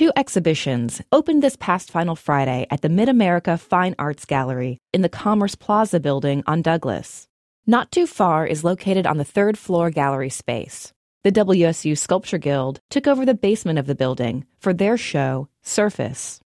two 0.00 0.10
exhibitions 0.16 1.02
opened 1.12 1.42
this 1.42 1.56
past 1.56 1.90
final 1.90 2.16
Friday 2.16 2.66
at 2.70 2.80
the 2.80 2.88
Mid 2.88 3.10
America 3.10 3.58
Fine 3.58 3.94
Arts 3.98 4.24
Gallery 4.24 4.78
in 4.94 5.02
the 5.02 5.10
Commerce 5.10 5.54
Plaza 5.54 6.00
building 6.00 6.42
on 6.46 6.62
Douglas. 6.62 7.28
Not 7.66 7.92
too 7.92 8.06
far 8.06 8.46
is 8.46 8.64
located 8.64 9.06
on 9.06 9.18
the 9.18 9.26
third 9.26 9.58
floor 9.58 9.90
gallery 9.90 10.30
space. 10.30 10.94
The 11.22 11.32
WSU 11.32 11.98
Sculpture 11.98 12.38
Guild 12.38 12.80
took 12.88 13.06
over 13.06 13.26
the 13.26 13.34
basement 13.34 13.78
of 13.78 13.86
the 13.86 13.94
building 13.94 14.46
for 14.58 14.72
their 14.72 14.96
show, 14.96 15.50
Surface. 15.60 16.40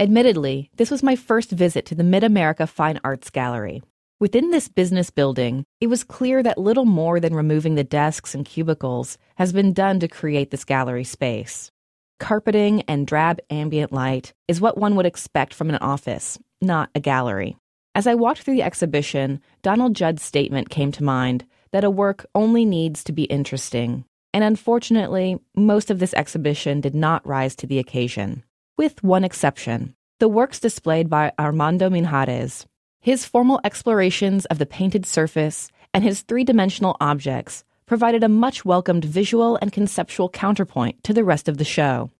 Admittedly, 0.00 0.70
this 0.76 0.90
was 0.90 1.02
my 1.02 1.16
first 1.16 1.50
visit 1.50 1.84
to 1.84 1.94
the 1.94 2.02
Mid 2.02 2.24
America 2.24 2.66
Fine 2.66 2.98
Arts 3.04 3.28
Gallery. 3.28 3.82
Within 4.20 4.52
this 4.52 4.68
business 4.68 5.10
building, 5.10 5.66
it 5.82 5.88
was 5.88 6.02
clear 6.02 6.42
that 6.42 6.56
little 6.56 6.86
more 6.86 7.20
than 7.20 7.34
removing 7.34 7.74
the 7.74 7.84
desks 7.84 8.34
and 8.34 8.46
cubicles 8.46 9.18
has 9.34 9.52
been 9.52 9.74
done 9.74 10.00
to 10.00 10.08
create 10.08 10.50
this 10.50 10.64
gallery 10.64 11.04
space. 11.04 11.70
Carpeting 12.18 12.80
and 12.82 13.06
drab 13.06 13.40
ambient 13.50 13.92
light 13.92 14.32
is 14.48 14.60
what 14.60 14.78
one 14.78 14.96
would 14.96 15.04
expect 15.04 15.52
from 15.52 15.68
an 15.68 15.76
office, 15.76 16.38
not 16.62 16.88
a 16.94 17.00
gallery. 17.00 17.56
As 17.94 18.06
I 18.06 18.14
walked 18.14 18.40
through 18.40 18.54
the 18.54 18.62
exhibition, 18.62 19.40
Donald 19.62 19.94
Judd's 19.94 20.22
statement 20.22 20.70
came 20.70 20.92
to 20.92 21.04
mind 21.04 21.44
that 21.72 21.84
a 21.84 21.90
work 21.90 22.24
only 22.34 22.64
needs 22.64 23.04
to 23.04 23.12
be 23.12 23.24
interesting. 23.24 24.04
And 24.32 24.42
unfortunately, 24.42 25.38
most 25.54 25.90
of 25.90 25.98
this 25.98 26.14
exhibition 26.14 26.80
did 26.80 26.94
not 26.94 27.26
rise 27.26 27.54
to 27.56 27.66
the 27.66 27.78
occasion, 27.78 28.44
with 28.78 29.02
one 29.02 29.24
exception. 29.24 29.94
The 30.18 30.28
works 30.28 30.58
displayed 30.58 31.10
by 31.10 31.32
Armando 31.38 31.90
Minjares. 31.90 32.64
His 33.00 33.26
formal 33.26 33.60
explorations 33.62 34.46
of 34.46 34.58
the 34.58 34.66
painted 34.66 35.04
surface 35.04 35.70
and 35.92 36.02
his 36.02 36.22
three 36.22 36.44
dimensional 36.44 36.96
objects 36.98 37.62
provided 37.86 38.24
a 38.24 38.28
much 38.28 38.64
welcomed 38.64 39.04
visual 39.04 39.56
and 39.62 39.72
conceptual 39.72 40.28
counterpoint 40.28 41.02
to 41.04 41.14
the 41.14 41.24
rest 41.24 41.48
of 41.48 41.56
the 41.56 41.64
show. 41.64 42.10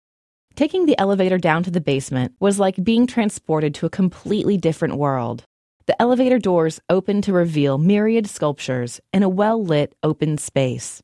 Taking 0.56 0.86
the 0.86 0.98
elevator 0.98 1.36
down 1.36 1.64
to 1.64 1.70
the 1.70 1.82
basement 1.82 2.32
was 2.40 2.58
like 2.58 2.82
being 2.82 3.06
transported 3.06 3.74
to 3.74 3.84
a 3.84 3.90
completely 3.90 4.56
different 4.56 4.96
world. 4.96 5.44
The 5.84 6.00
elevator 6.00 6.38
doors 6.38 6.80
opened 6.88 7.24
to 7.24 7.34
reveal 7.34 7.76
myriad 7.76 8.26
sculptures 8.26 8.98
in 9.12 9.22
a 9.22 9.28
well 9.28 9.62
lit 9.62 9.94
open 10.02 10.38
space. 10.38 11.02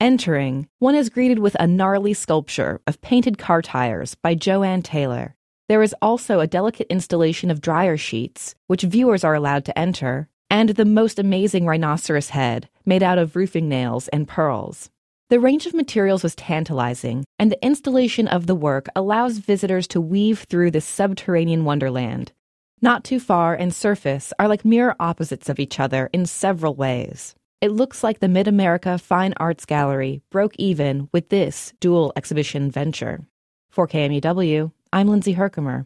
Entering, 0.00 0.66
one 0.80 0.96
is 0.96 1.10
greeted 1.10 1.38
with 1.38 1.54
a 1.60 1.66
gnarly 1.68 2.12
sculpture 2.12 2.80
of 2.88 3.00
painted 3.00 3.38
car 3.38 3.62
tires 3.62 4.16
by 4.16 4.34
Joanne 4.34 4.82
Taylor. 4.82 5.36
There 5.68 5.84
is 5.84 5.94
also 6.02 6.40
a 6.40 6.48
delicate 6.48 6.88
installation 6.90 7.52
of 7.52 7.60
dryer 7.60 7.96
sheets, 7.96 8.56
which 8.66 8.82
viewers 8.82 9.22
are 9.22 9.34
allowed 9.34 9.64
to 9.66 9.78
enter, 9.78 10.28
and 10.50 10.70
the 10.70 10.84
most 10.84 11.20
amazing 11.20 11.66
rhinoceros 11.66 12.30
head, 12.30 12.68
made 12.84 13.04
out 13.04 13.18
of 13.18 13.36
roofing 13.36 13.68
nails 13.68 14.08
and 14.08 14.26
pearls. 14.26 14.90
The 15.30 15.40
range 15.40 15.66
of 15.66 15.74
materials 15.74 16.22
was 16.22 16.34
tantalizing, 16.34 17.26
and 17.38 17.52
the 17.52 17.62
installation 17.62 18.28
of 18.28 18.46
the 18.46 18.54
work 18.54 18.86
allows 18.96 19.36
visitors 19.36 19.86
to 19.88 20.00
weave 20.00 20.46
through 20.48 20.70
this 20.70 20.86
subterranean 20.86 21.66
wonderland. 21.66 22.32
Not 22.80 23.04
too 23.04 23.20
far 23.20 23.54
and 23.54 23.74
surface 23.74 24.32
are 24.38 24.48
like 24.48 24.64
mirror 24.64 24.96
opposites 24.98 25.50
of 25.50 25.60
each 25.60 25.78
other 25.78 26.08
in 26.14 26.24
several 26.24 26.74
ways. 26.74 27.34
It 27.60 27.72
looks 27.72 28.02
like 28.02 28.20
the 28.20 28.28
Mid 28.28 28.48
America 28.48 28.96
Fine 28.96 29.34
Arts 29.36 29.66
Gallery 29.66 30.22
broke 30.30 30.56
even 30.56 31.10
with 31.12 31.28
this 31.28 31.74
dual 31.78 32.10
exhibition 32.16 32.70
venture. 32.70 33.26
For 33.68 33.86
KMUW, 33.86 34.72
I'm 34.94 35.08
Lindsay 35.08 35.32
Herkimer. 35.32 35.76